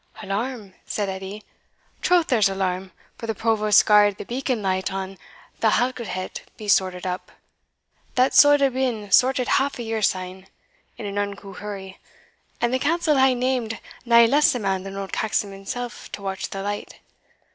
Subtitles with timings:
[0.23, 1.43] "Alarm?" said Edie,
[2.01, 5.15] "troth there's alarm, for the provost's gar'd the beacon light on
[5.59, 7.31] the Halket head be sorted up
[8.15, 10.47] (that suld hae been sorted half a year syne)
[10.97, 11.99] in an unco hurry,
[12.59, 16.49] and the council hae named nae less a man than auld Caxon himsell to watch
[16.49, 16.97] the light.